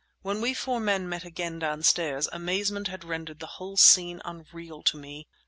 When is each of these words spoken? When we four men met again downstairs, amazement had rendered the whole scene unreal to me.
When 0.23 0.41
we 0.41 0.55
four 0.55 0.79
men 0.79 1.07
met 1.07 1.25
again 1.25 1.59
downstairs, 1.59 2.27
amazement 2.33 2.87
had 2.87 3.03
rendered 3.03 3.37
the 3.39 3.45
whole 3.61 3.77
scene 3.77 4.19
unreal 4.25 4.81
to 4.81 4.97
me. 4.97 5.27